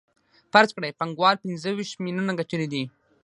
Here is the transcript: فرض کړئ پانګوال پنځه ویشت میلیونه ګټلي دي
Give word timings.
فرض 0.51 0.69
کړئ 0.75 0.91
پانګوال 0.99 1.35
پنځه 1.43 1.69
ویشت 1.77 1.95
میلیونه 2.03 2.31
ګټلي 2.39 2.67
دي 2.73 2.83